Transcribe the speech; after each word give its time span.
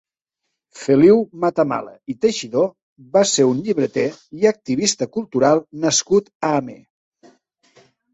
Feliu 0.83 1.17
Matamala 1.41 1.91
i 2.13 2.15
Teixidor 2.23 2.69
va 3.17 3.23
ser 3.31 3.45
un 3.49 3.59
llibreter 3.67 4.05
i 4.45 4.49
activista 4.53 5.09
cultural 5.19 5.61
nascut 5.85 6.33
a 6.49 6.51
Amer. 6.63 6.79